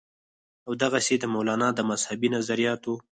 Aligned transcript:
او 0.67 0.71
دغسې 0.83 1.15
د 1.19 1.23
مولانا 1.33 1.69
د 1.73 1.79
مذهبي 1.89 2.29
نظرياتو 2.35 2.93